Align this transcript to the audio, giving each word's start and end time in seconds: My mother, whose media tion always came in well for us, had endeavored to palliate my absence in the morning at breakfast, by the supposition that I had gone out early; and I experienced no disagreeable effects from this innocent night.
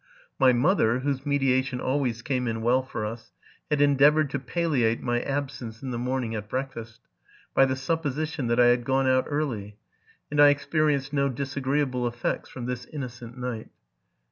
My 0.39 0.51
mother, 0.51 1.01
whose 1.01 1.27
media 1.27 1.61
tion 1.61 1.79
always 1.79 2.23
came 2.23 2.47
in 2.47 2.63
well 2.63 2.81
for 2.81 3.05
us, 3.05 3.33
had 3.69 3.81
endeavored 3.81 4.31
to 4.31 4.39
palliate 4.39 4.99
my 4.99 5.21
absence 5.21 5.83
in 5.83 5.91
the 5.91 5.99
morning 5.99 6.33
at 6.33 6.49
breakfast, 6.49 7.01
by 7.53 7.65
the 7.65 7.75
supposition 7.75 8.47
that 8.47 8.59
I 8.59 8.69
had 8.69 8.83
gone 8.83 9.05
out 9.05 9.25
early; 9.27 9.77
and 10.31 10.41
I 10.41 10.49
experienced 10.49 11.13
no 11.13 11.29
disagreeable 11.29 12.07
effects 12.07 12.49
from 12.49 12.65
this 12.65 12.85
innocent 12.87 13.37
night. 13.37 13.69